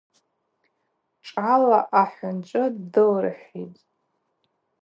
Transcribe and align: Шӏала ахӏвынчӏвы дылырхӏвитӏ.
Шӏала 1.27 1.79
ахӏвынчӏвы 2.01 2.63
дылырхӏвитӏ. 2.93 3.81